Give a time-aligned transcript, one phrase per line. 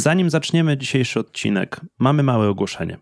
[0.00, 2.98] Zanim zaczniemy dzisiejszy odcinek, mamy małe ogłoszenie.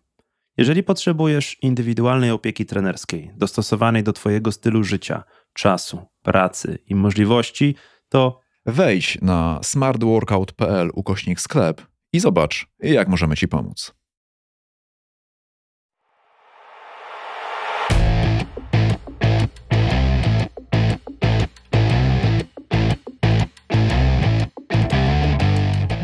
[0.56, 7.74] Jeżeli potrzebujesz indywidualnej opieki trenerskiej, dostosowanej do Twojego stylu życia, czasu, pracy i możliwości,
[8.08, 13.97] to Wejdź na smartworkout.pl ukośnik sklep i zobacz, jak możemy Ci pomóc.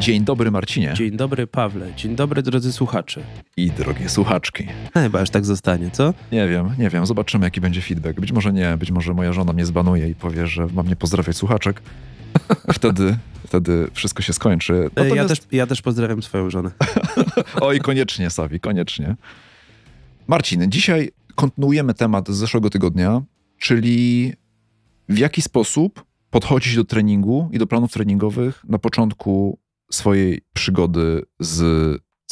[0.04, 0.94] Dzień dobry, Marcinie.
[0.96, 3.22] dzień dobry Pawle, dzień dobry drodzy słuchacze.
[3.56, 4.66] I drogie słuchaczki.
[4.94, 6.14] Chyba aż tak zostanie, co?
[6.32, 8.20] Nie wiem, nie wiem, zobaczymy, jaki będzie feedback.
[8.20, 11.36] Być może nie, być może moja żona mnie zbanuje i powie, że mam nie pozdrawiać
[11.36, 11.82] słuchaczek.
[12.74, 14.74] Wtedy, wtedy wszystko się skończy.
[14.74, 16.70] E, Ja, Natomiast- też, ja też pozdrawiam swoją żonę.
[17.60, 19.16] Oj, koniecznie, Sawi, koniecznie.
[20.26, 23.22] Marcin, dzisiaj kontynuujemy temat z zeszłego tygodnia,
[23.58, 24.32] czyli
[25.08, 29.58] w jaki sposób podchodzić do treningu i do planów treningowych na początku
[29.92, 31.54] swojej przygody z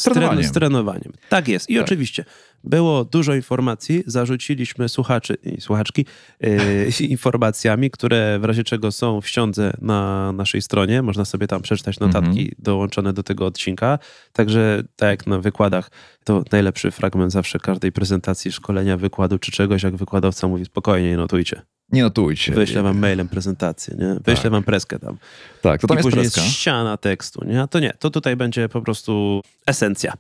[0.01, 0.45] Z, tren- trenowaniem.
[0.45, 1.13] z trenowaniem.
[1.29, 1.71] Tak jest.
[1.71, 1.85] I Tak.
[1.85, 2.25] oczywiście
[2.65, 6.07] było dużo informacji, zarzuciliśmy słuchaczy i słuchaczki
[6.41, 11.03] yy, informacjami, które w razie czego są w ściądze na naszej stronie.
[11.03, 12.49] Można sobie tam przeczytać notatki Mhm.
[12.59, 13.99] dołączone do tego odcinka.
[14.33, 15.91] Także tak jak na wykładach,
[16.25, 21.63] to najlepszy fragment zawsze każdej prezentacji, szkolenia, wykładu czy czegoś, jak wykładowca mówi spokojnie, notujcie.
[21.93, 22.53] Nie notujcie.
[22.53, 24.15] Wyślę wam mailem prezentację, nie?
[24.25, 24.53] Wyślę Tak.
[24.53, 25.17] wam preskę tam.
[25.63, 26.41] Tak, to tam I jest później preska.
[26.43, 27.63] jest ściana tekstu, nie?
[27.63, 30.13] A to nie, to tutaj będzie po prostu esencja.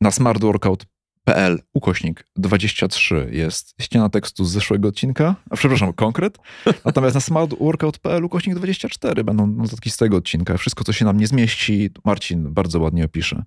[0.00, 6.38] Na smartworkout.pl ukośnik 23 jest ściana tekstu z zeszłego odcinka, a przepraszam, konkret.
[6.84, 10.56] Natomiast na smartworkout.pl ukośnik 24 będą notatki z tego odcinka.
[10.56, 13.42] Wszystko, co się nam nie zmieści, Marcin bardzo ładnie opisze.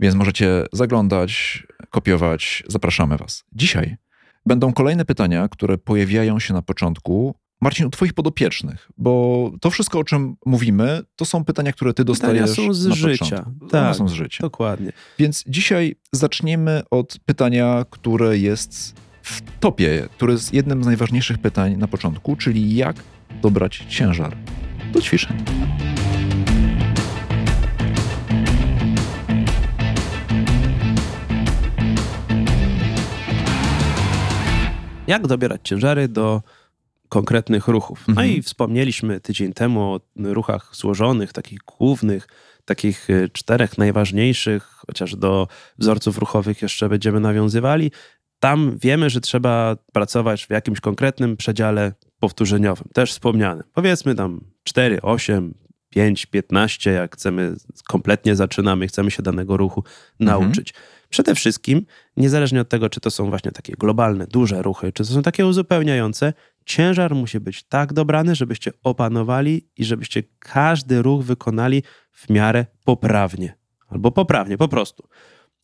[0.00, 2.62] Więc możecie zaglądać, kopiować.
[2.68, 3.44] Zapraszamy Was.
[3.52, 3.96] Dzisiaj
[4.48, 7.34] będą kolejne pytania, które pojawiają się na początku.
[7.60, 12.04] Marcin, u Twoich podopiecznych, bo to wszystko, o czym mówimy, to są pytania, które Ty
[12.04, 13.24] Pytania dostajesz są z na życia.
[13.24, 13.64] początku.
[13.64, 13.96] One Tak.
[13.96, 14.38] są z życia.
[14.42, 14.92] Dokładnie.
[15.18, 21.76] Więc dzisiaj zaczniemy od pytania, które jest w topie, które jest jednym z najważniejszych pytań
[21.76, 22.96] na początku, czyli jak
[23.42, 24.36] dobrać ciężar
[24.92, 25.36] do ćwiczeń.
[35.08, 36.42] Jak dobierać ciężary do
[37.08, 38.04] konkretnych ruchów?
[38.08, 38.30] No Mhm.
[38.30, 42.28] i wspomnieliśmy tydzień temu o ruchach złożonych, takich głównych,
[42.64, 45.48] takich y, czterech najważniejszych, chociaż do
[45.78, 47.90] wzorców ruchowych jeszcze będziemy nawiązywali.
[48.40, 53.64] Tam wiemy, że trzeba pracować w jakimś konkretnym przedziale powtórzeniowym, też wspomnianym.
[53.74, 55.54] Powiedzmy tam 4, 8,
[55.90, 57.54] 5, 15, jak chcemy,
[57.88, 59.84] kompletnie zaczynamy, chcemy się danego ruchu
[60.20, 60.74] nauczyć.
[61.08, 61.86] Przede wszystkim,
[62.16, 65.46] niezależnie od tego, czy to są właśnie takie globalne, duże ruchy, czy to są takie
[65.46, 66.32] uzupełniające,
[66.64, 71.82] ciężar musi być tak dobrany, żebyście opanowali i żebyście każdy ruch wykonali
[72.12, 73.58] w miarę poprawnie.
[73.88, 75.08] Albo poprawnie, po prostu.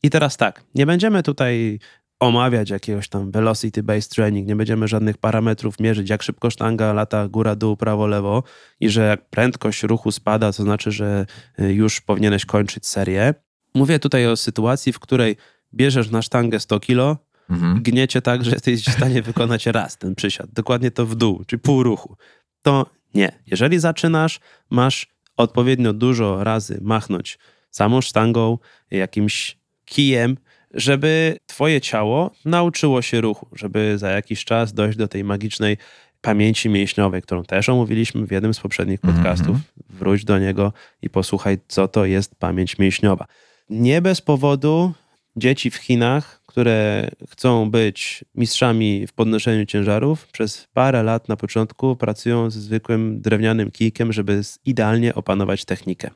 [0.03, 1.79] I teraz tak, nie będziemy tutaj
[2.21, 7.29] omawiać jakiegoś tam velocity based training, nie będziemy żadnych parametrów mierzyć, jak szybko sztanga lata
[7.29, 8.43] góra, dół, prawo, lewo
[8.81, 11.27] i że jak prędkość ruchu spada, to znaczy, że
[11.61, 13.35] y, już powinieneś kończyć serię.
[13.75, 15.37] Mówię tutaj o sytuacji, w której
[15.75, 17.17] bierzesz na sztangę 100 kilo,
[17.51, 17.83] Mhm.
[17.83, 21.61] gniecie tak, że jesteś w stanie wykonać raz ten przysiad, dokładnie to w dół, czyli
[21.61, 22.17] pół ruchu.
[22.63, 23.33] To nie.
[23.47, 24.41] Jeżeli zaczynasz,
[24.71, 27.39] masz odpowiednio dużo razy machnąć
[27.71, 28.59] samą sztangą,
[28.91, 30.37] jakimś kijem,
[30.75, 35.77] żeby twoje ciało nauczyło się ruchu, żeby za jakiś czas dojść do tej magicznej
[36.21, 39.57] pamięci mięśniowej, którą też omówiliśmy w jednym z poprzednich podcastów.
[39.91, 43.27] Wróć do niego i posłuchaj, co to jest pamięć mięśniowa.
[43.71, 44.93] Nie bez powodu
[45.37, 51.97] dzieci w Chinach, które chcą być mistrzami w podnoszeniu ciężarów, przez parę lat na początku
[51.97, 56.11] pracują ze zwykłym drewnianym kijkiem, żeby idealnie opanować technikę.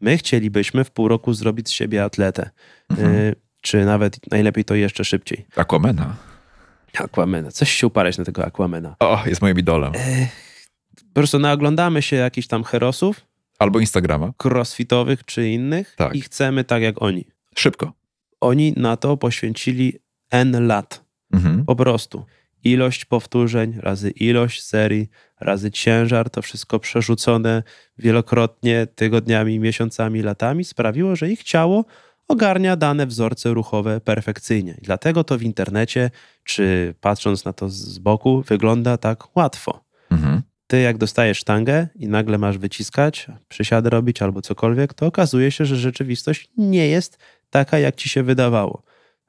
[0.00, 2.50] My chcielibyśmy w pół roku zrobić z siebie atletę,
[2.90, 3.14] Mhm.
[3.14, 5.46] y, czy nawet najlepiej to jeszcze szybciej.
[5.56, 6.16] Aquamena.
[6.98, 8.96] Aquamena, coś się uparać na tego Aquamena.
[9.00, 9.92] O, jest moim idolem.
[11.08, 13.20] Po prostu naoglądamy się jakichś tam herosów,
[13.60, 14.32] Albo Instagrama.
[14.44, 16.14] crossfitowych czy innych Tak.
[16.14, 17.24] i chcemy tak jak oni.
[17.56, 17.92] Szybko.
[18.40, 19.92] Oni na to poświęcili
[20.30, 21.04] N lat.
[21.32, 21.64] Mhm.
[21.64, 22.24] Po prostu.
[22.64, 25.08] Ilość powtórzeń razy ilość serii,
[25.40, 27.62] razy ciężar, to wszystko przerzucone
[27.98, 31.84] wielokrotnie, tygodniami, miesiącami, latami sprawiło, że ich ciało
[32.28, 34.74] ogarnia dane wzorce ruchowe perfekcyjnie.
[34.82, 36.10] I dlatego to w internecie,
[36.44, 39.84] czy patrząc na to z boku, wygląda tak łatwo.
[40.10, 40.42] Mhm.
[40.70, 45.64] Ty, jak dostajesz sztangę i nagle masz wyciskać, przysiady robić albo cokolwiek, to okazuje się,
[45.64, 47.18] że rzeczywistość nie jest
[47.50, 48.82] taka, jak ci się wydawało.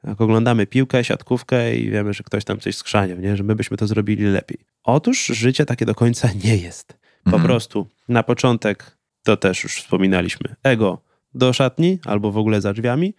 [0.04, 3.38] Jak oglądamy piłkę, siatkówkę i wiemy, że ktoś tam coś skrzania, nie?
[3.38, 4.58] że my byśmy to zrobili lepiej.
[4.84, 6.88] Otóż życie takie do końca nie jest.
[7.24, 7.44] Po Mhm.
[7.44, 11.02] prostu na początek, to też już wspominaliśmy, ego
[11.34, 13.14] do szatni albo w ogóle za drzwiami.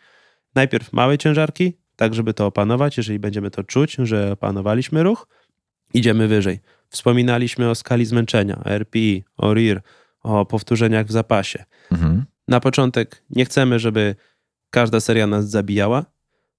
[0.55, 2.97] Najpierw małe ciężarki, tak żeby to opanować.
[2.97, 5.29] Jeżeli będziemy to czuć, że opanowaliśmy ruch,
[5.95, 6.61] idziemy wyżej.
[6.93, 9.81] Wspominaliśmy o skali zmęczenia, RPI, o RIR,
[10.23, 11.65] o powtórzeniach w zapasie.
[11.93, 12.25] Mhm.
[12.49, 14.15] Na początek nie chcemy, żeby
[14.71, 16.05] każda seria nas zabijała.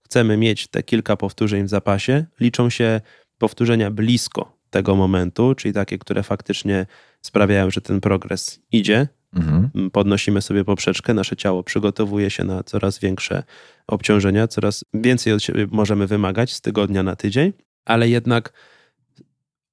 [0.06, 2.26] Chcemy mieć te kilka powtórzeń w zapasie.
[2.40, 3.02] Liczą się
[3.38, 6.86] powtórzenia blisko tego momentu, czyli takie, które faktycznie
[7.22, 9.08] sprawiają, że ten progres idzie.
[9.34, 9.92] Mhm.
[9.92, 13.44] Podnosimy sobie poprzeczkę, nasze ciało przygotowuje się na coraz większe
[13.88, 17.54] obciążenia, coraz więcej od siebie możemy wymagać z tygodnia na tydzień,
[17.86, 18.54] ale jednak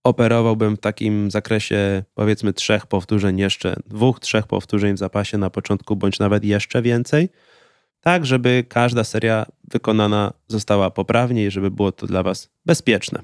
[0.05, 5.97] operowałbym w takim zakresie powiedzmy trzech powtórzeń jeszcze, dwóch, trzech powtórzeń w zapasie na początku,
[5.97, 7.29] bądź nawet jeszcze więcej,
[8.01, 13.23] tak żeby każda seria wykonana została poprawnie i żeby było to dla Was bezpieczne.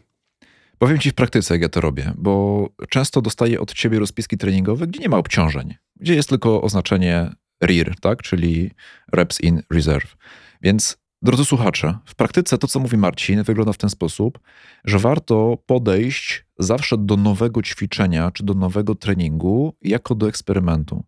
[0.79, 4.87] Powiem Ci w praktyce, jak ja to robię, bo często dostaję od Ciebie rozpiski treningowe,
[4.87, 7.31] gdzie nie ma obciążeń, gdzie jest tylko oznaczenie
[7.65, 8.23] RIR, tak?
[8.23, 8.71] czyli
[9.13, 10.17] Reps in Reserve.
[10.63, 14.39] Więc Drodzy słuchacze, w praktyce to, co mówi Marcin, wygląda w ten sposób,
[14.85, 21.05] że warto podejść zawsze do nowego ćwiczenia czy do nowego treningu jako do eksperymentu.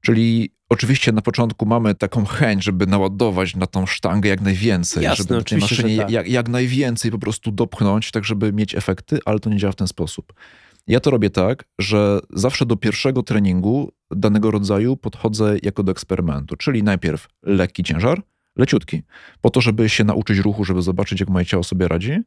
[0.00, 5.24] Czyli oczywiście na początku mamy taką chęć, żeby naładować na tą sztangę jak najwięcej, Jasne,
[5.24, 6.10] żeby tej maszynie tak.
[6.10, 9.76] jak, jak najwięcej po prostu dopchnąć, tak żeby mieć efekty, ale to nie działa w
[9.76, 10.32] ten sposób.
[10.86, 16.56] Ja to robię tak, że zawsze do pierwszego treningu danego rodzaju podchodzę jako do eksperymentu,
[16.56, 18.22] czyli najpierw lekki ciężar,
[18.56, 19.02] leciutki,
[19.40, 22.18] po to, żeby się nauczyć ruchu, żeby zobaczyć, jak moje ciało sobie radzi.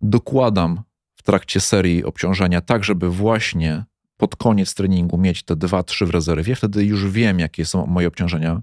[0.00, 0.82] Dokładam
[1.16, 3.84] w trakcie serii obciążenia, tak żeby właśnie
[4.16, 6.54] pod koniec treningu mieć te dwa, trzy w rezerwie.
[6.54, 8.62] Wtedy już wiem, jakie są moje obciążenia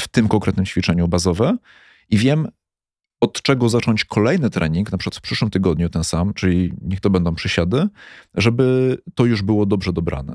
[0.00, 1.56] w tym konkretnym ćwiczeniu bazowe
[2.08, 2.48] i wiem,
[3.20, 7.10] od czego zacząć kolejny trening, na przykład w przyszłym tygodniu ten sam, czyli niech to
[7.10, 7.88] będą przysiady,
[8.34, 10.32] żeby to już było dobrze dobrane.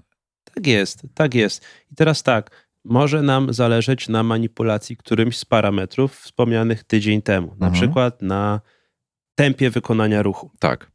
[0.53, 1.65] Tak jest, tak jest.
[1.91, 7.67] I teraz tak, może nam zależeć na manipulacji którymś z parametrów wspomnianych tydzień temu, na
[7.67, 7.73] mhm.
[7.73, 8.61] przykład na
[9.35, 10.51] tempie wykonania ruchu.
[10.59, 10.91] Tak.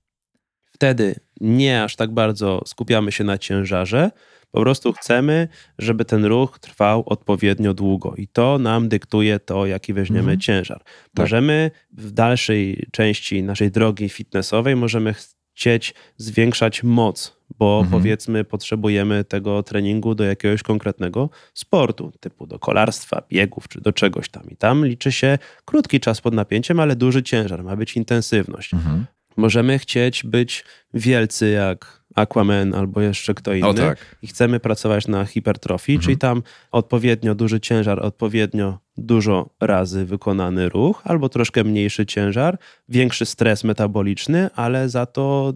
[0.72, 4.10] Wtedy nie aż tak bardzo skupiamy się na ciężarze,
[4.50, 5.48] po prostu chcemy,
[5.78, 10.40] żeby ten ruch trwał odpowiednio długo i to nam dyktuje to, jaki weźmiemy mhm.
[10.40, 10.78] ciężar.
[10.84, 10.94] Tak.
[11.18, 15.14] Możemy w dalszej części naszej drogi fitnessowej, możemy
[15.60, 17.90] chcieć zwiększać moc, bo mhm.
[18.02, 24.28] powiedzmy potrzebujemy tego treningu do jakiegoś konkretnego sportu, typu do kolarstwa, biegów czy do czegoś
[24.28, 24.50] tam.
[24.50, 28.74] I tam liczy się krótki czas pod napięciem, ale duży ciężar, ma być intensywność.
[28.74, 29.06] Mhm.
[29.36, 30.64] Możemy chcieć być
[30.94, 34.16] wielcy jak Aquaman albo jeszcze kto inny tak.
[34.22, 36.04] i chcemy pracować na hipertrofii, mhm.
[36.04, 42.58] czyli tam odpowiednio duży ciężar, odpowiednio dużo razy wykonany ruch, albo troszkę mniejszy ciężar,
[42.88, 45.52] większy stres metaboliczny, ale za to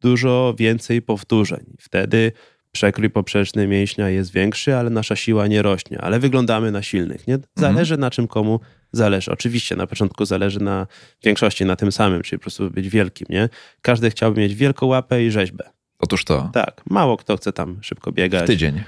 [0.00, 1.64] dużo więcej powtórzeń.
[1.80, 2.32] Wtedy
[2.72, 7.26] przekrój poprzeczny mięśnia jest większy, ale nasza siła nie rośnie, ale wyglądamy na silnych.
[7.26, 7.38] Nie?
[7.56, 8.00] Zależy mhm.
[8.00, 8.60] na czym komu
[8.96, 9.30] zależy.
[9.30, 10.86] Oczywiście na początku zależy na
[11.24, 13.26] większości na tym samym, czyli po prostu być wielkim.
[13.30, 13.48] Nie?
[13.82, 15.70] Każdy chciałby mieć wielką łapę i rzeźbę.
[15.98, 16.50] Otóż to.
[16.52, 18.44] Tak, mało kto chce tam szybko biegać.
[18.44, 18.82] W tydzień.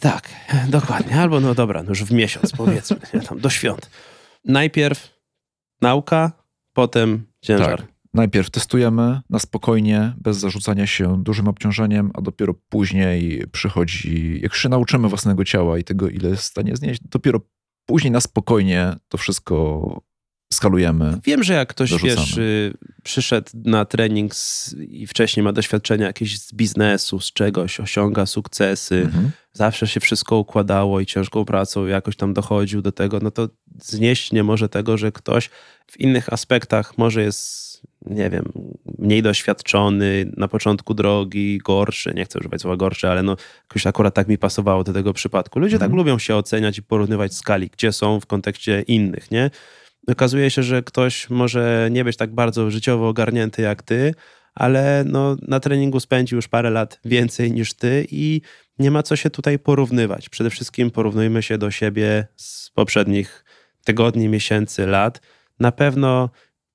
[0.00, 0.28] Tak,
[0.68, 1.20] dokładnie.
[1.20, 3.90] Albo no dobra, no już w miesiąc powiedzmy, nie, tam do świąt.
[4.44, 5.18] Najpierw
[5.80, 6.32] nauka,
[6.72, 7.80] potem ciężar.
[7.80, 7.92] Tak.
[8.14, 14.68] Najpierw testujemy na spokojnie, bez zarzucania się dużym obciążeniem, a dopiero później przychodzi, jak się
[14.68, 17.40] nauczymy własnego ciała i tego, ile jest w stanie znieść, dopiero
[17.86, 20.02] później na spokojnie to wszystko
[20.52, 21.18] skalujemy.
[21.24, 22.16] Wiem, że jak ktoś dorzucamy.
[22.16, 27.80] wiesz, y, przyszedł na trening z, i wcześniej ma doświadczenia jakieś z biznesu, z czegoś,
[27.80, 29.30] osiąga sukcesy, mhm.
[29.52, 33.48] zawsze się wszystko układało i ciężką pracą jakoś tam dochodził do tego, no to
[33.82, 35.50] znieść nie może tego, że ktoś
[35.86, 37.71] w innych aspektach może jest
[38.06, 38.52] nie wiem,
[38.98, 44.14] mniej doświadczony, na początku drogi, gorszy, nie chcę używać słowa gorszy, ale no jakoś akurat
[44.14, 45.58] tak mi pasowało do tego przypadku.
[45.58, 45.96] Ludzie tak mhm.
[45.96, 49.50] lubią się oceniać i porównywać skali, gdzie są w kontekście innych, nie?
[50.06, 54.14] Okazuje się, że ktoś może nie być tak bardzo życiowo ogarnięty jak ty,
[54.54, 58.40] ale no, na treningu spędził już parę lat więcej niż ty i
[58.78, 60.28] nie ma co się tutaj porównywać.
[60.28, 63.44] Przede wszystkim porównujmy się do siebie z poprzednich
[63.84, 65.20] tygodni, miesięcy, lat.
[65.60, 66.30] Na pewno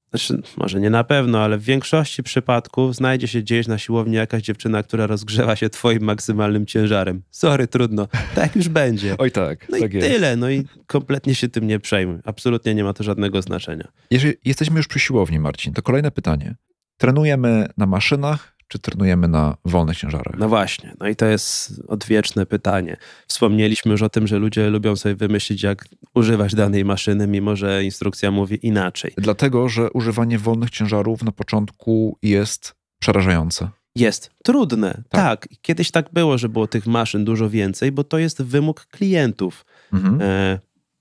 [0.09, 4.43] znaczy, może nie na pewno, ale w większości przypadków znajdzie się gdzieś na siłowni jakaś
[4.43, 7.21] dziewczyna, która rozgrzewa się twoim maksymalnym ciężarem.
[7.31, 8.07] Sorry, trudno.
[8.35, 9.15] Tak już będzie.
[9.17, 9.69] Oj tak.
[9.69, 10.07] No tak i jest.
[10.07, 10.35] tyle.
[10.35, 12.17] No i kompletnie się tym nie przejmuj.
[12.23, 13.87] Absolutnie nie ma to żadnego znaczenia.
[14.11, 16.55] Jeżeli jesteśmy już przy siłowni, Marcin, to kolejne pytanie.
[16.97, 20.35] Trenujemy na maszynach czy trenujemy na wolnych ciężarach?
[20.37, 22.97] No właśnie, no i to jest odwieczne pytanie.
[23.27, 27.83] Wspomnieliśmy już o tym, że ludzie lubią sobie wymyślić, jak używać danej maszyny, mimo że
[27.83, 29.13] instrukcja mówi inaczej.
[29.17, 33.69] Dlatego, że używanie wolnych ciężarów na początku jest przerażające.
[33.95, 35.41] Jest trudne, tak.
[35.41, 35.47] tak.
[35.61, 39.65] Kiedyś tak było, że było tych maszyn dużo więcej, bo to jest wymóg klientów.
[39.93, 40.21] Mhm.
[40.21, 40.59] E,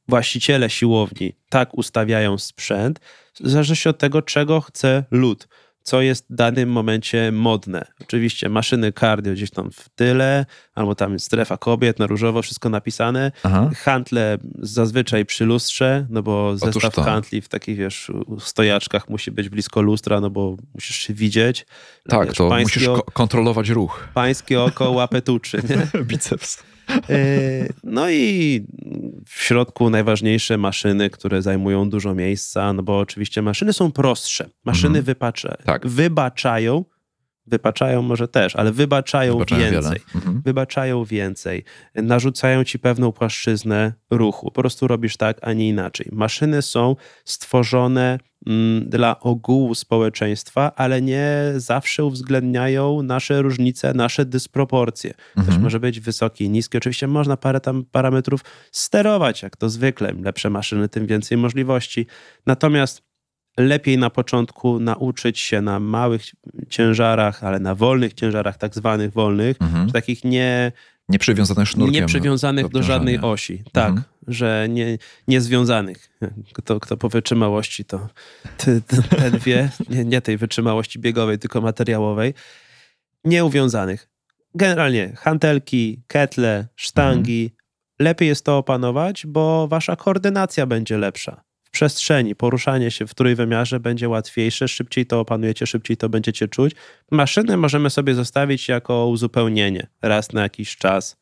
[0.08, 3.00] właściciele siłowni tak ustawiają sprzęt,
[3.40, 5.49] w zależności od tego, czego chce lud,
[5.87, 7.85] co jest w danym momencie modne.
[8.02, 13.33] Oczywiście maszyny cardio gdzieś tam w tyle, albo tam strefa kobiet na różowo, wszystko napisane.
[13.43, 13.71] Aha.
[13.76, 19.81] Hantle zazwyczaj przy lustrze, no bo zestaw hantli w takich, wiesz, stojaczkach musi być blisko
[19.83, 21.66] lustra, no bo musisz się widzieć.
[22.09, 24.09] Tak, Wiesz, to musisz o- kontrolować ruch.
[24.14, 26.02] Pańskie oko łapę tuczy, nie?
[26.05, 26.62] Biceps.
[27.11, 28.61] E, No i
[29.26, 34.49] w środku najważniejsze maszyny, które zajmują dużo miejsca, no bo oczywiście maszyny są prostsze.
[34.64, 35.05] Maszyny Mhm.
[35.05, 35.87] wypacza, Tak.
[35.87, 36.85] wybaczają,
[37.46, 40.00] wypaczają może też, ale wybaczają Wybaczają więcej.
[40.14, 40.42] Mhm.
[40.44, 44.50] Wybaczają więcej, narzucają ci pewną płaszczyznę ruchu.
[44.50, 46.08] Po prostu robisz tak, a nie inaczej.
[46.12, 55.14] Maszyny są stworzone mm, dla ogółu społeczeństwa, ale nie zawsze uwzględniają nasze różnice, nasze dysproporcje.
[55.36, 55.62] Mhm.
[55.62, 56.78] może być wysoki i niski.
[56.78, 58.40] Oczywiście można parę tam parametrów
[58.72, 60.10] sterować, jak to zwykle.
[60.10, 62.06] Im lepsze maszyny, tym więcej możliwości.
[62.46, 63.06] Natomiast
[63.56, 66.22] lepiej na początku nauczyć się na małych
[66.68, 69.90] ciężarach, ale na wolnych ciężarach, tak zwanych wolnych, Mhm.
[69.90, 70.72] takich nie,
[71.08, 71.94] Nie przywiązane sznurkiem.
[72.02, 73.62] nie przywiązanych do żadnej osi.
[73.72, 74.04] Tak, Mhm.
[74.28, 74.98] że nie,
[75.28, 76.18] niezwiązanych.
[76.52, 78.08] Kto, kto po wytrzymałości, to
[78.56, 82.34] ty, ty, ten wie, nie, nie tej wytrzymałości biegowej, tylko materiałowej.
[83.25, 84.08] Nieuwiązanych.
[84.54, 87.50] Generalnie hantelki, ketle, sztangi.
[87.98, 91.44] Lepiej jest to opanować, bo wasza koordynacja będzie lepsza.
[91.76, 96.73] Przestrzeni, poruszanie się w trójwymiarze będzie łatwiejsze, szybciej to opanujecie, szybciej to będziecie czuć.
[97.11, 101.16] Maszyny możemy sobie zostawić jako uzupełnienie raz na jakiś czas.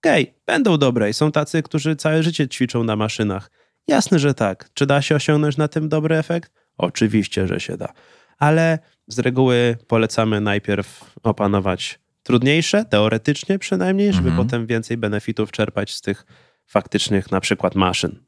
[0.00, 3.50] Okej, będą dobre i są tacy, którzy całe życie ćwiczą na maszynach.
[3.88, 4.68] Jasne, że tak.
[4.74, 6.52] Czy da się osiągnąć na tym dobry efekt?
[6.78, 7.92] Oczywiście, że się da.
[8.38, 14.46] Ale z reguły polecamy najpierw opanować trudniejsze, teoretycznie przynajmniej, żeby Mhm.
[14.46, 16.26] potem więcej benefitów czerpać z tych
[16.66, 18.24] faktycznych na przykład maszyn.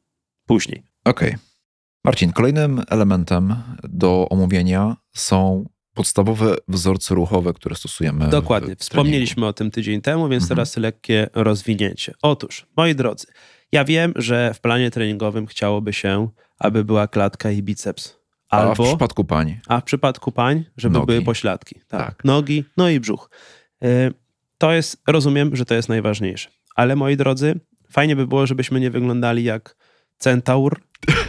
[0.47, 0.83] Później.
[1.05, 1.37] Okej.
[2.07, 8.29] Marcin, kolejnym elementem do omówienia są podstawowe wzorce ruchowe, które stosujemy.
[8.29, 8.77] Dokładnie.
[8.77, 10.57] Wspomnieliśmy o tym tydzień temu, więc Mhm.
[10.57, 12.13] teraz lekkie rozwinięcie.
[12.23, 13.27] Otóż, moi drodzy,
[13.73, 18.17] ja wiem, że w planie treningowym chciałoby się, aby była klatka i biceps.
[18.51, 19.61] A Albo, w przypadku pań.
[19.69, 21.07] a w przypadku pań, żeby Nogi.
[21.07, 21.75] były pośladki.
[21.89, 22.07] Tak.
[22.07, 22.25] Tak.
[22.25, 23.31] Nogi, no i brzuch.
[23.85, 24.13] Y,
[24.59, 26.51] To jest, rozumiem, że to jest najważniejsze.
[26.77, 27.61] Ale moi drodzy,
[27.91, 29.77] fajnie by było, żebyśmy nie wyglądali jak
[30.19, 30.81] centaur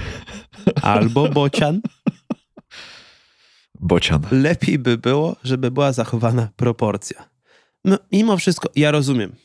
[0.88, 1.82] albo bocian.
[3.80, 4.22] Bocian.
[4.32, 7.30] lepiej by było, żeby była zachowana proporcja.
[7.86, 9.36] No, mimo wszystko, ja rozumiem.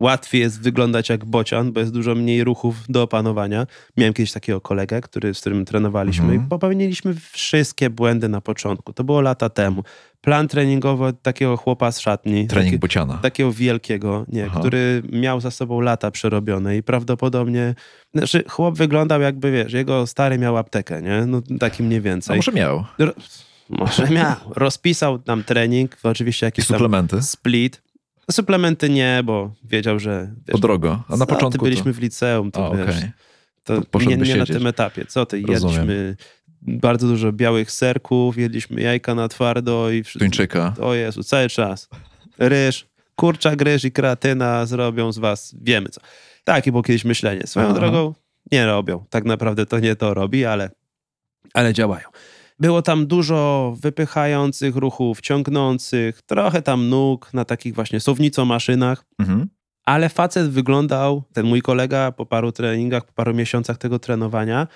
[0.00, 3.66] Łatwiej jest wyglądać jak bocian, bo jest dużo mniej ruchów do opanowania.
[3.96, 6.44] Miałem kiedyś takiego kolegę, który, z którym trenowaliśmy Mhm.
[6.44, 8.92] i popełniliśmy wszystkie błędy na początku.
[8.92, 9.82] To było lata temu.
[10.20, 12.46] Plan treningowy takiego chłopa z szatni.
[12.46, 13.18] Trening taki- bociana.
[13.22, 14.60] takiego wielkiego, nie, Aha.
[14.60, 17.74] który miał za sobą lata przerobione i prawdopodobnie,
[18.14, 21.26] znaczy chłop wyglądał jakby, wiesz, jego stary miał aptekę, nie?
[21.26, 22.36] No taki mniej A więcej.
[22.36, 22.84] może miał.
[23.68, 24.34] Może miał.
[24.50, 27.22] Rozpisał nam trening, oczywiście tam suplementy.
[27.22, 27.82] split.
[28.30, 31.04] Suplementy nie, bo wiedział, że wiesz, To drogo.
[31.08, 31.98] A na no, początku byliśmy to...
[31.98, 32.96] w liceum, to A, wiesz,
[33.64, 35.04] to nie, nie na tym etapie.
[35.06, 35.76] Co ty, Rozumiem.
[35.76, 36.16] jedliśmy
[36.62, 40.18] bardzo dużo białych serków, jedliśmy jajka na twardo i wszystko.
[40.18, 40.74] Tuńczyka.
[40.80, 41.88] O Jezu, cały czas.
[42.38, 46.00] Ryż, kurczak, ryż i kreatyna zrobią z was, wiemy co.
[46.44, 47.46] Takie było kiedyś myślenie.
[47.46, 47.74] Swoją Aha.
[47.74, 48.14] drogą
[48.52, 49.04] nie robią.
[49.10, 50.70] Tak naprawdę to nie to robi, ale,
[51.54, 52.08] ale działają.
[52.58, 59.04] Było tam dużo wypychających ruchów, ciągnących, trochę tam nóg na takich właśnie sownico-maszynach.
[59.18, 59.48] Mhm.
[59.84, 64.66] Ale facet wyglądał, ten mój kolega po paru treningach, po paru miesiącach tego trenowania,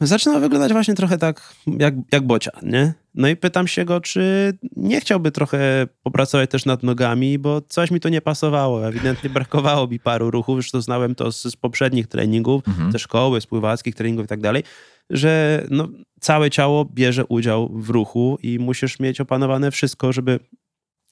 [0.00, 2.94] zaczyna wyglądać właśnie trochę tak jak, jak bocian, nie?
[3.14, 7.90] No i pytam się go, czy nie chciałby trochę popracować też nad nogami, bo coś
[7.90, 8.88] mi tu nie pasowało.
[8.88, 12.92] Ewidentnie brakowało mi paru ruchów, już to znałem to z, z poprzednich treningów, Mhm.
[12.92, 14.62] ze szkoły, z pływackich treningów i tak dalej,
[15.10, 15.88] że no,
[16.20, 20.40] całe ciało bierze udział w ruchu i musisz mieć opanowane wszystko, żeby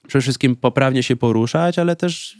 [0.08, 2.38] przede wszystkim poprawnie się poruszać, ale też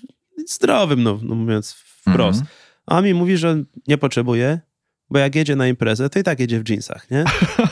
[0.49, 2.41] zdrowym, no, no mówiąc wprost.
[2.41, 2.57] Mhm.
[2.87, 4.61] A mi mówi, że nie potrzebuje,
[5.11, 7.25] bo jak jedzie na imprezę, to i tak jedzie w dżinsach, nie?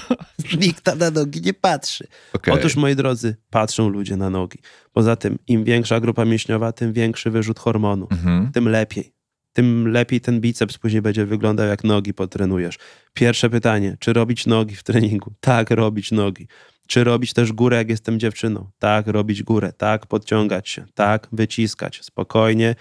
[0.61, 2.07] Nikt tam na nogi nie patrzy.
[2.33, 2.55] Okej.
[2.55, 4.59] Otóż, moi drodzy, patrzą ludzie na nogi.
[4.93, 8.53] Poza tym, im większa grupa mięśniowa, tym większy wyrzut hormonu, Mhm.
[8.53, 9.13] tym lepiej.
[9.55, 12.79] Tym lepiej ten biceps później będzie wyglądał, jak nogi potrenujesz.
[13.15, 15.35] Pierwsze pytanie, czy robić nogi w treningu?
[15.41, 16.49] Tak, robić nogi.
[16.87, 18.71] Czy robić też górę, jak jestem dziewczyną?
[18.79, 19.73] Tak, robić górę.
[19.77, 20.85] Tak, podciągać się.
[20.95, 22.01] Tak, wyciskać.
[22.05, 22.75] Spokojnie.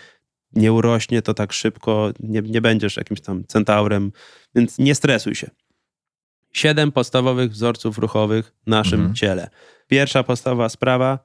[0.53, 2.11] Nie urośnie to tak szybko.
[2.19, 4.11] Nie, nie będziesz jakimś tam centaurem,
[4.55, 5.49] więc nie stresuj się.
[6.51, 9.15] Siedem podstawowych wzorców ruchowych w naszym Mhm.
[9.15, 9.49] ciele.
[9.87, 11.19] Pierwsza podstawowa sprawa,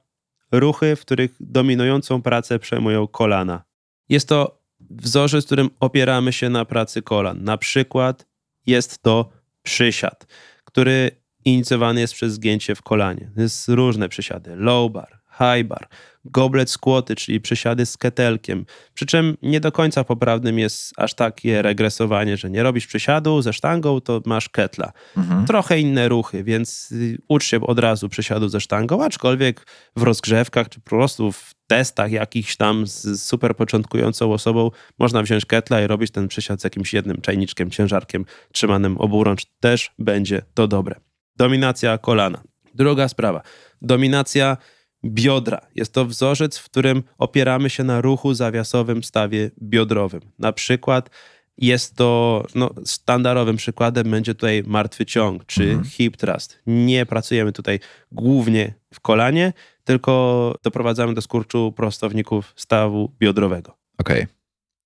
[0.51, 3.63] ruchy, w których dominującą pracę przejmują kolana.
[4.09, 4.58] Jest to
[4.89, 7.43] wzorzec, którym opieramy się na pracy kolan.
[7.43, 8.25] Na przykład
[8.65, 9.29] jest to
[9.63, 10.27] przysiad,
[10.63, 11.11] który
[11.45, 13.31] inicjowany jest przez zgięcie w kolanie.
[13.37, 14.55] Jest różne przysiady.
[14.55, 15.87] Low bar, high bar,
[16.25, 18.65] goblet squaty, czyli przysiady z ketelkiem.
[18.93, 23.53] Przy czym nie do końca poprawnym jest aż takie regresowanie, że nie robisz przysiadu ze
[23.53, 24.91] sztangą, to masz ketla.
[25.17, 25.45] Mhm.
[25.45, 30.69] Trochę inne ruchy, więc y, ucz się od razu przysiadu ze sztangą, aczkolwiek w rozgrzewkach,
[30.69, 35.87] czy po prostu w testach jakichś tam z super początkującą osobą można wziąć ketla i
[35.87, 39.45] robić ten przysiad z jakimś jednym czajniczkiem, ciężarkiem trzymanym oburącz.
[39.59, 40.95] Też będzie to dobre.
[41.37, 42.41] Dominacja kolana.
[42.75, 43.41] Druga sprawa.
[43.81, 44.57] Dominacja
[45.05, 45.61] biodra.
[45.75, 50.21] Jest to wzorzec, w którym opieramy się na ruchu zawiasowym stawie biodrowym.
[50.39, 51.09] Na przykład
[51.57, 55.83] jest to, no, standardowym przykładem będzie tutaj martwy ciąg czy mhm.
[55.83, 56.59] hip thrust.
[56.67, 57.79] Nie pracujemy tutaj
[58.11, 59.53] głównie w kolanie,
[59.83, 63.77] tylko doprowadzamy do skurczu prostowników stawu biodrowego.
[63.97, 64.27] Okay.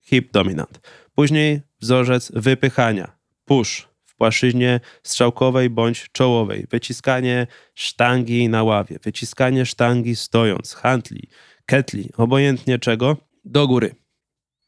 [0.00, 0.80] Hip dominant.
[1.14, 10.16] Później wzorzec wypychania, push w płaszczyźnie strzałkowej bądź czołowej, wyciskanie sztangi na ławie, wyciskanie sztangi
[10.16, 11.28] stojąc, handli,
[11.66, 13.94] ketli, obojętnie czego, do góry.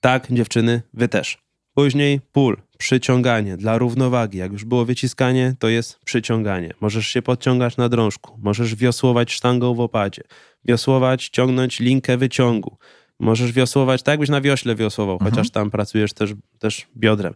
[0.01, 1.39] Tak, dziewczyny, wy też.
[1.75, 4.39] Później pull, przyciąganie dla równowagi.
[4.39, 6.75] Jak już było wyciskanie, to jest przyciąganie.
[6.81, 10.23] Możesz się podciągać na drążku, możesz wiosłować sztangą w opadzie,
[10.65, 12.79] wiosłować, ciągnąć linkę wyciągu.
[13.19, 15.31] Możesz wiosłować tak, jakbyś na wiośle wiosłował, mhm.
[15.31, 17.35] chociaż tam pracujesz też, też biodrem.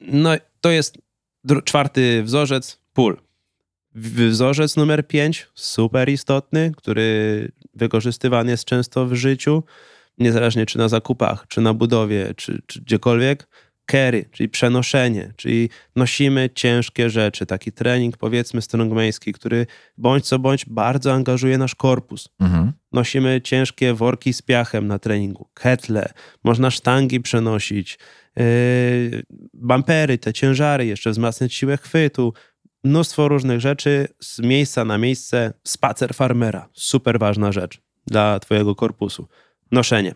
[0.00, 0.30] No
[0.60, 0.98] to jest
[1.64, 3.16] czwarty wzorzec, pull.
[3.94, 9.62] Wzorzec numer 5, super istotny, który wykorzystywany jest często w życiu,
[10.18, 13.48] niezależnie czy na zakupach, czy na budowie, czy, czy gdziekolwiek.
[13.90, 17.46] Carry, czyli przenoszenie, czyli nosimy ciężkie rzeczy.
[17.46, 19.66] Taki trening, powiedzmy, strongmański, który
[19.98, 22.28] bądź co bądź bardzo angażuje nasz korpus.
[22.40, 22.72] Mhm.
[22.92, 26.12] Nosimy ciężkie worki z piachem na treningu, ketle,
[26.44, 27.98] można sztangi przenosić,
[29.54, 32.32] bampery, te ciężary, jeszcze wzmacniać siłę chwytu,
[32.84, 35.52] mnóstwo różnych rzeczy z miejsca na miejsce.
[35.64, 39.28] Spacer farmera, super ważna rzecz dla Twojego korpusu.
[39.72, 40.14] Noszenie.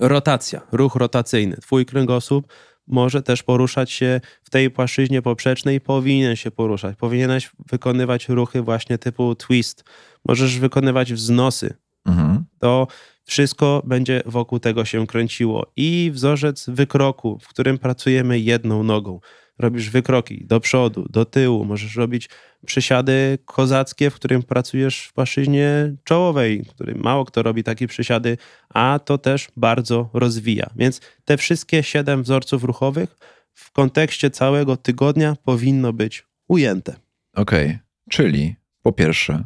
[0.00, 1.56] Rotacja, ruch rotacyjny.
[1.56, 2.52] Twój kręgosłup
[2.86, 6.96] może też poruszać się w tej płaszczyźnie poprzecznej, powinien się poruszać.
[6.96, 9.84] Powinieneś wykonywać ruchy właśnie typu twist.
[10.28, 11.74] Możesz wykonywać wznosy.
[12.06, 12.44] Mhm.
[12.58, 12.86] To
[13.24, 15.72] wszystko będzie wokół tego się kręciło.
[15.76, 19.20] I wzorzec wykroku, w którym pracujemy jedną nogą.
[19.58, 22.28] Robisz wykroki do przodu, do tyłu, możesz robić
[22.66, 28.38] przysiady kozackie, w którym pracujesz w płaszczyźnie czołowej, w którym mało kto robi takie przysiady,
[28.68, 30.70] a to też bardzo rozwija.
[30.76, 33.16] Więc te wszystkie siedem wzorców ruchowych
[33.52, 36.94] w kontekście całego tygodnia powinno być ujęte.
[37.34, 37.78] Okej, okay.
[38.10, 39.44] czyli po pierwsze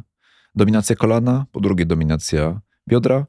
[0.55, 3.25] dominacja kolana, po drugie dominacja biodra,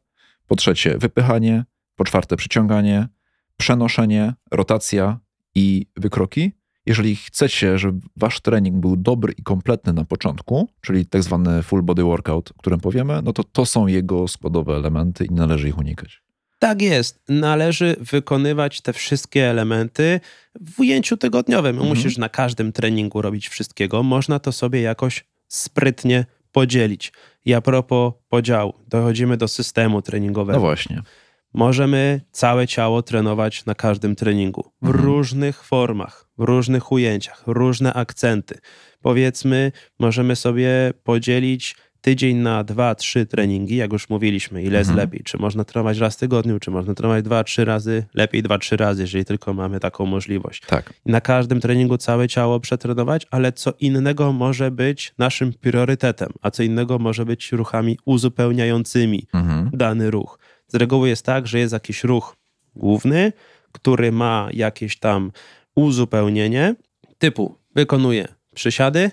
[0.46, 1.64] po trzecie wypychanie,
[1.96, 3.08] po czwarte przyciąganie,
[3.56, 5.18] przenoszenie, rotacja
[5.54, 6.52] i wykroki.
[6.86, 11.82] Jeżeli chcecie, żeby wasz trening był dobry i kompletny na początku, czyli tak zwany full
[11.82, 15.78] body workout, o którym powiemy, no to to są jego składowe elementy i należy ich
[15.78, 16.22] unikać.
[16.58, 17.20] Tak jest.
[17.28, 20.20] Należy wykonywać te wszystkie elementy
[20.60, 21.76] w ujęciu tygodniowym.
[21.76, 21.88] Mhm.
[21.88, 24.02] Musisz na każdym treningu robić wszystkiego.
[24.02, 27.12] Można to sobie jakoś sprytnie podzielić.
[27.44, 30.58] I a propos podziału, dochodzimy do systemu treningowego.
[30.58, 31.02] No właśnie.
[31.54, 35.04] Możemy całe ciało trenować na każdym treningu w mhm.
[35.04, 38.58] różnych formach, w różnych ujęciach, różne akcenty.
[39.02, 45.08] Powiedzmy, możemy sobie podzielić tydzień na dwa, trzy treningi, jak już mówiliśmy, ile jest mhm.
[45.08, 45.24] lepiej.
[45.24, 48.76] Czy można trenować raz w tygodniu, czy można trenować dwa, trzy razy, lepiej dwa, trzy
[48.76, 50.62] razy, jeżeli tylko mamy taką możliwość.
[50.66, 50.92] Tak.
[51.06, 56.62] Na każdym treningu całe ciało przetrenować, ale co innego może być naszym priorytetem, a co
[56.62, 59.70] innego może być ruchami uzupełniającymi mhm.
[59.72, 60.38] dany ruch.
[60.66, 62.36] Z reguły jest tak, że jest jakiś ruch
[62.76, 63.32] główny,
[63.72, 65.32] który ma jakieś tam
[65.74, 66.74] uzupełnienie,
[67.18, 69.10] typu wykonuje przysiady,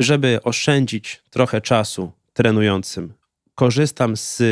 [0.00, 3.12] żeby oszczędzić trochę czasu trenującym,
[3.54, 4.42] korzystam z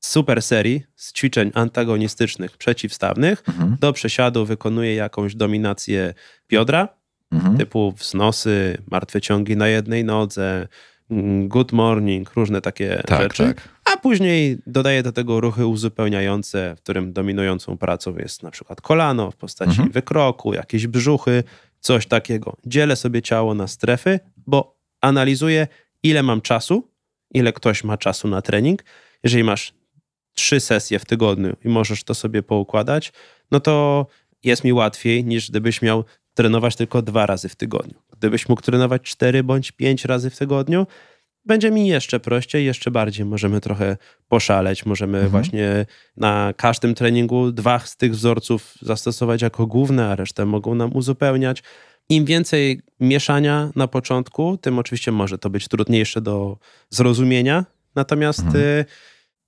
[0.00, 3.42] super serii, z ćwiczeń antagonistycznych, przeciwstawnych.
[3.48, 3.76] Mhm.
[3.80, 6.14] Do przesiadu wykonuję jakąś dominację
[6.48, 6.88] biodra,
[7.32, 7.56] mhm.
[7.56, 10.68] typu wznosy, martwe ciągi na jednej nodze,
[11.10, 13.44] mm, good morning, różne takie tak, rzeczy.
[13.44, 13.68] Tak.
[13.94, 19.30] A później dodaję do tego ruchy uzupełniające, w którym dominującą pracą jest na przykład kolano
[19.30, 19.90] w postaci mhm.
[19.90, 21.44] wykroku, jakieś brzuchy,
[21.80, 22.56] coś takiego.
[22.66, 25.66] Dzielę sobie ciało na strefy, bo analizuję,
[26.02, 26.88] ile mam czasu,
[27.34, 28.84] ile ktoś ma czasu na trening.
[29.24, 29.74] Jeżeli masz
[30.34, 33.12] trzy sesje w tygodniu i możesz to sobie poukładać,
[33.50, 34.06] no to
[34.44, 37.94] jest mi łatwiej niż gdybyś miał trenować tylko dwa razy w tygodniu.
[38.16, 40.86] Gdybyś mógł trenować cztery bądź pięć razy w tygodniu,
[41.48, 43.96] będzie mi jeszcze prościej, jeszcze bardziej możemy trochę
[44.28, 44.86] poszaleć.
[44.86, 45.30] Możemy mhm.
[45.30, 50.96] właśnie na każdym treningu dwa z tych wzorców zastosować jako główne, a resztę mogą nam
[50.96, 51.62] uzupełniać.
[52.08, 56.58] Im więcej mieszania na początku, tym oczywiście może to być trudniejsze do
[56.90, 57.64] zrozumienia.
[57.94, 58.64] Natomiast mhm.
[58.64, 58.84] Y,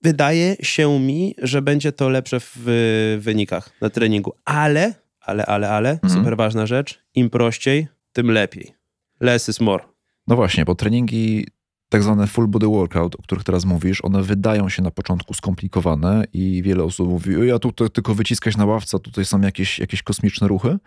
[0.03, 4.33] wydaje się mi, że będzie to lepsze w wynikach na treningu.
[4.45, 6.15] Ale, ale, ale, ale, mhm.
[6.15, 8.75] super ważna rzecz, im prościej, tym lepiej.
[9.21, 9.85] Less is more.
[10.27, 11.47] No właśnie, bo treningi
[11.89, 16.25] tak zwane full body workout, o których teraz mówisz, one wydają się na początku skomplikowane
[16.33, 20.49] i wiele osób mówi, ja tu tylko wyciskać na ławce, tutaj są jakieś, jakieś kosmiczne
[20.49, 20.79] ruchy.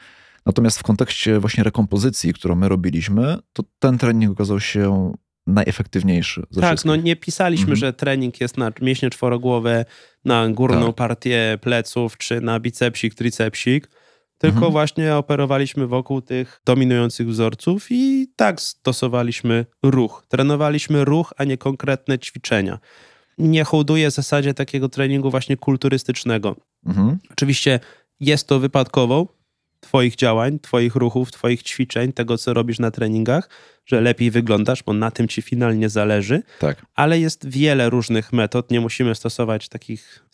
[0.45, 5.13] Natomiast w kontekście właśnie rekompozycji, którą my robiliśmy, to ten trening okazał się
[5.47, 6.41] najefektywniejszy.
[6.41, 6.85] Tak, wszystkich.
[6.85, 7.75] no nie pisaliśmy, mhm.
[7.75, 9.85] że trening jest na mięśnie czworogłowe,
[10.25, 10.95] na górną tak.
[10.95, 13.89] partię pleców, czy na bicepsik, tricepsik,
[14.37, 14.71] tylko mhm.
[14.71, 20.25] właśnie operowaliśmy wokół tych dominujących wzorców i tak stosowaliśmy ruch.
[20.29, 22.79] Trenowaliśmy ruch, a nie konkretne ćwiczenia.
[23.37, 26.55] Nie hołduję w zasadzie takiego treningu właśnie kulturystycznego.
[26.85, 27.17] Mhm.
[27.31, 27.79] Oczywiście
[28.19, 29.27] jest to wypadkową,
[29.83, 33.49] Twoich działań, Twoich ruchów, Twoich ćwiczeń, tego co robisz na treningach,
[33.85, 36.43] że lepiej wyglądasz, bo na tym Ci finalnie zależy.
[36.59, 36.85] Tak.
[36.95, 38.71] Ale jest wiele różnych metod.
[38.71, 40.25] Nie musimy stosować takich,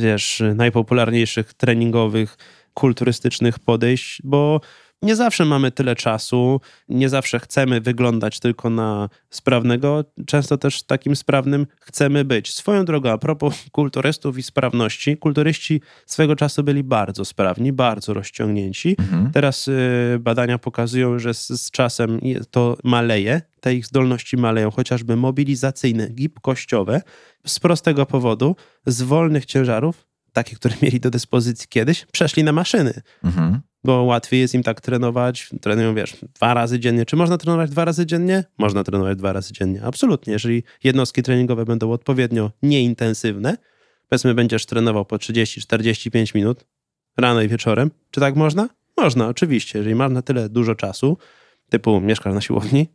[0.00, 2.36] wiesz, najpopularniejszych treningowych,
[2.74, 4.60] kulturystycznych podejść, bo
[5.02, 11.16] nie zawsze mamy tyle czasu, nie zawsze chcemy wyglądać tylko na sprawnego, często też takim
[11.16, 12.54] sprawnym chcemy być.
[12.54, 18.96] Swoją drogą, a propos kulturystów i sprawności, kulturyści swego czasu byli bardzo sprawni, bardzo rozciągnięci.
[18.98, 19.30] Mhm.
[19.32, 25.16] Teraz y, badania pokazują, że z, z czasem to maleje, te ich zdolności maleją, chociażby
[25.16, 27.02] mobilizacyjne, gibkościowe,
[27.46, 32.92] z prostego powodu, z wolnych ciężarów takie, które mieli do dyspozycji kiedyś, przeszli na maszyny.
[33.24, 35.50] Mhm bo łatwiej jest im tak trenować.
[35.60, 37.06] Trenują, wiesz, dwa razy dziennie.
[37.06, 38.44] Czy można trenować dwa razy dziennie?
[38.58, 39.82] Można trenować dwa razy dziennie.
[39.84, 40.32] Absolutnie.
[40.32, 43.56] Jeżeli jednostki treningowe będą odpowiednio nieintensywne,
[44.08, 46.66] powiedzmy, będziesz trenował po 30-45 minut
[47.16, 48.68] rano i wieczorem, czy tak można?
[48.96, 49.78] Można, oczywiście.
[49.78, 51.18] Jeżeli masz na tyle dużo czasu,
[51.70, 52.86] typu mieszkasz na siłowni,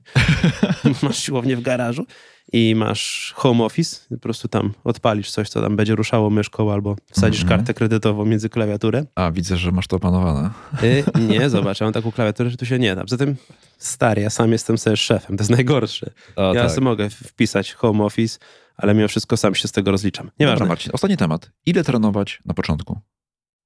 [1.03, 2.05] masz siłownię w garażu
[2.53, 6.95] i masz home office, po prostu tam odpalisz coś, co tam będzie ruszało myszką albo
[7.11, 7.57] wsadzisz mm -hmm.
[7.57, 9.05] kartę kredytową między klawiaturę.
[9.15, 10.49] A, widzę, że masz to opanowane.
[10.83, 13.01] Y, nie, zobacz, ja mam taką klawiaturę, że tu się nie da.
[13.01, 13.35] Poza tym,
[13.77, 16.11] stary, ja sam jestem sobie szefem, to jest najgorsze.
[16.35, 16.71] O, ja tak.
[16.71, 18.39] sobie mogę wpisać home office,
[18.77, 20.31] ale mimo wszystko sam się z tego rozliczam.
[20.39, 20.59] Nieważne.
[20.59, 21.51] Dobra, Marcin, ostatni temat.
[21.65, 22.99] Ile trenować na początku?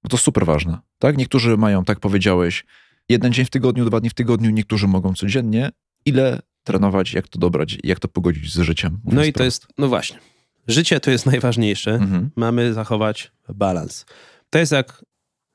[0.03, 1.17] Bo to super ważne, tak?
[1.17, 2.65] Niektórzy mają, tak powiedziałeś,
[3.09, 5.69] jeden dzień w tygodniu, dwa dni w tygodniu, niektórzy mogą codziennie.
[6.05, 8.99] Ile trenować, jak to dobrać, jak to pogodzić z życiem?
[9.03, 10.19] No i to jest, no właśnie.
[10.67, 11.91] Życie to jest najważniejsze.
[11.91, 12.29] Mhm.
[12.35, 14.05] Mamy zachować balans.
[14.49, 15.05] To jest jak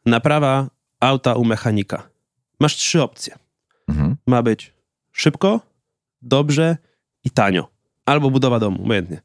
[0.06, 2.08] naprawa auta u mechanika.
[2.60, 3.34] Masz trzy opcje.
[3.88, 4.16] Mhm.
[4.26, 4.72] Ma być
[5.12, 5.60] szybko,
[6.22, 6.76] dobrze
[7.24, 7.70] i tanio.
[8.06, 9.20] Albo budowa domu, obojętnie.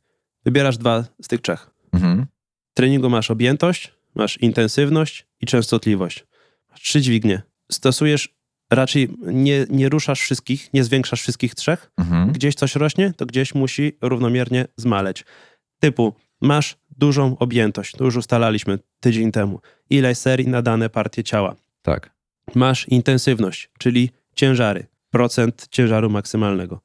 [0.45, 1.69] Wybierasz dwa z tych trzech.
[1.93, 2.25] Mhm.
[2.71, 6.25] W treningu masz objętość, masz intensywność i częstotliwość.
[6.71, 11.91] Masz trzy dźwignie stosujesz raczej nie, nie ruszasz wszystkich, nie zwiększasz wszystkich trzech.
[11.97, 12.31] Mhm.
[12.31, 15.25] Gdzieś coś rośnie, to gdzieś musi równomiernie zmaleć.
[15.79, 19.59] Typu, masz dużą objętość, to już ustalaliśmy tydzień temu.
[19.89, 21.55] Ile serii na dane partie ciała.
[21.81, 22.11] Tak.
[22.55, 26.81] Masz intensywność, czyli ciężary, procent ciężaru maksymalnego.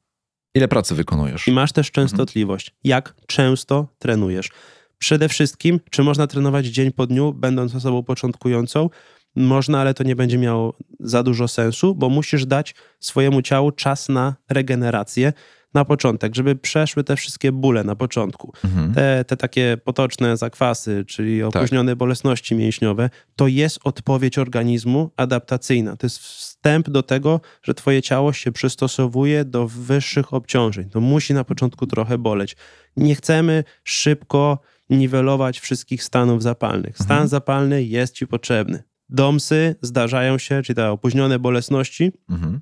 [0.55, 1.47] Ile pracy wykonujesz?
[1.47, 2.67] I masz też częstotliwość.
[2.67, 2.79] Mhm.
[2.83, 4.49] Jak często trenujesz?
[4.97, 8.89] Przede wszystkim, czy można trenować dzień po dniu, będąc osobą początkującą?
[9.35, 14.09] Można, ale to nie będzie miało za dużo sensu, bo musisz dać swojemu ciału czas
[14.09, 15.33] na regenerację
[15.75, 18.53] na początek, żeby przeszły te wszystkie bóle na początku.
[18.63, 18.93] Mhm.
[18.93, 21.55] Te, te takie potoczne zakwasy, czyli tak.
[21.55, 21.97] opóźnione tak.
[21.97, 25.97] bolesności mięśniowe, to jest odpowiedź organizmu adaptacyjna.
[25.97, 30.89] To jest wstęp do tego, że twoje ciało się przystosowuje do wyższych obciążeń.
[30.89, 32.55] To musi na początku trochę boleć.
[32.97, 36.95] Nie chcemy szybko niwelować wszystkich stanów zapalnych.
[36.95, 37.27] Stan mhm.
[37.27, 38.83] zapalny jest ci potrzebny.
[39.09, 42.61] Domsy zdarzają się, czyli te opóźnione bolesności, mhm.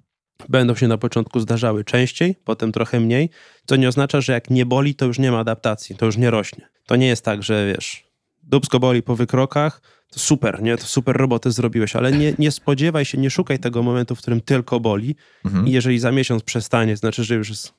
[0.49, 3.29] będą się na początku zdarzały częściej, potem trochę mniej,
[3.65, 6.31] co nie oznacza, że jak nie boli, to już nie ma adaptacji, to już nie
[6.31, 6.69] rośnie.
[6.85, 8.03] To nie jest tak, że wiesz,
[8.43, 9.81] dubsko boli po wykrokach,
[10.13, 10.77] to super, nie?
[10.77, 14.41] To super robotę zrobiłeś, ale nie, nie spodziewaj się, nie szukaj tego momentu, w którym
[14.41, 15.67] tylko boli mhm.
[15.67, 17.73] i jeżeli za miesiąc przestanie, znaczy, że już jest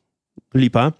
[0.54, 0.92] lipa,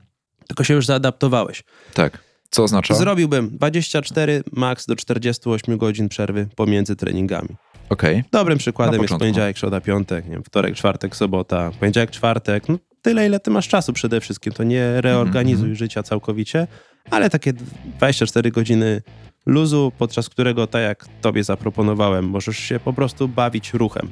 [0.47, 1.65] tylko się już zaadaptowałeś.
[1.95, 2.34] Tak.
[2.55, 2.95] Co oznacza?
[2.95, 7.49] Zrobiłbym 24 max do 48 godzin przerwy pomiędzy treningami.
[7.89, 8.25] Okay.
[8.33, 12.69] Dobrym przykładem jest poniedziałek, środa, piątek, nie wiem, wtorek, czwartek, sobota, poniedziałek, czwartek.
[12.69, 14.53] No, tyle, ile ty masz czasu przede wszystkim.
[14.53, 15.79] To nie reorganizuj mm -hmm.
[15.79, 16.67] życia całkowicie,
[17.11, 19.03] ale takie 24 godziny
[19.47, 24.11] luzu, podczas którego, tak jak tobie zaproponowałem, możesz się po prostu bawić ruchem,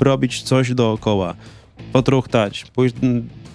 [0.00, 1.34] robić coś dookoła,
[1.96, 2.94] Potruchtać, pójść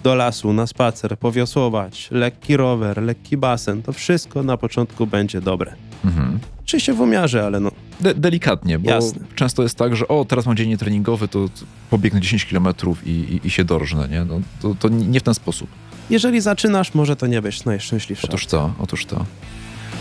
[0.02, 5.74] do lasu, na spacer, powiosłować, lekki rower, lekki basen, to wszystko na początku będzie dobre.
[6.04, 6.38] Mhm.
[6.62, 9.20] Oczywiście w umiarze, ale no De delikatnie, bo Jasne.
[9.34, 11.48] często jest tak, że o, teraz mam dzień treningowy, to
[11.90, 12.66] pobiegnę 10 km
[13.06, 14.24] i, i, i się dorżnę, nie?
[14.24, 15.68] No, to, to nie w ten sposób.
[16.10, 18.28] jeżeli zaczynasz, może to nie być najszczęśliwsza.
[18.28, 19.24] Otóż to, otóż to.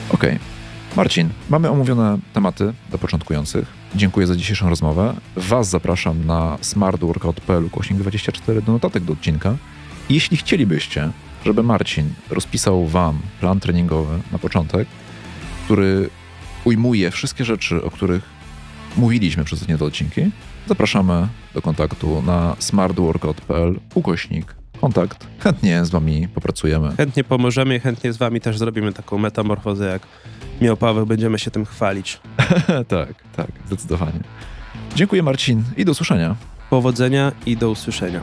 [0.09, 0.39] Okej.
[0.95, 3.65] Marcin, mamy omówione tematy dla początkujących.
[3.95, 5.13] Dziękuję za dzisiejszą rozmowę.
[5.35, 9.55] Was zapraszam na smartworkout.pl kośnik 24 do notatek do odcinka.
[10.09, 11.11] Jeśli chcielibyście,
[11.45, 14.87] żeby Marcin rozpisał wam plan treningowy na początek,
[15.65, 16.09] który
[16.65, 18.23] ujmuje wszystkie rzeczy, o których
[18.97, 20.21] mówiliśmy przez te dwa odcinki,
[20.67, 25.27] zapraszamy do kontaktu na smartworkout.pl ukośnik kontakt.
[25.39, 26.95] Chętnie z wami popracujemy.
[26.97, 30.01] Chętnie pomożemy, chętnie z wami też zrobimy taką metamorfozę, jak
[30.61, 32.19] miał Paweł, będziemy się tym chwalić.
[32.87, 34.19] tak, tak, zdecydowanie.
[34.95, 36.35] Dziękuję Marcin i do usłyszenia.
[36.69, 38.21] Powodzenia i do usłyszenia.